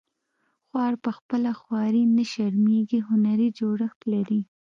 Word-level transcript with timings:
خوار 0.67 0.93
په 1.03 1.09
خپله 1.17 1.51
خواري 1.59 2.03
نه 2.17 2.23
شرمیږي 2.31 2.99
هنري 3.09 3.49
جوړښت 3.59 3.99
لري 4.13 4.41